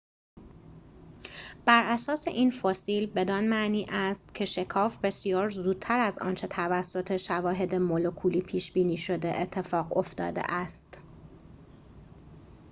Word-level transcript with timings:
براساس 1.65 2.27
این 2.27 2.51
فسیل 2.51 3.09
بدان 3.11 3.47
معنی 3.47 3.85
است 3.89 4.35
که 4.35 4.45
شکاف 4.45 4.97
بسیار 4.97 5.49
زودتر 5.49 5.99
از 5.99 6.19
آنچه 6.19 6.47
توسط 6.47 7.17
شواهد 7.17 7.75
مولکولی 7.75 8.41
پیش‌بینی 8.41 8.97
شده 8.97 9.37
اتفاق 9.41 9.97
افتاده 9.97 10.41
است 10.45 10.99